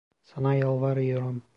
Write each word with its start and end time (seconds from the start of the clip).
Sana 0.23 0.53
yalvarıyorum. 0.55 1.43